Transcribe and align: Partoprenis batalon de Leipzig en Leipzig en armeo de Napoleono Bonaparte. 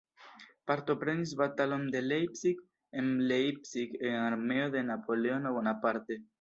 Partoprenis 0.69 1.33
batalon 1.41 1.85
de 1.97 2.01
Leipzig 2.07 2.63
en 3.03 3.13
Leipzig 3.33 3.95
en 4.01 4.13
armeo 4.25 4.67
de 4.79 4.83
Napoleono 4.91 5.53
Bonaparte. 5.63 6.23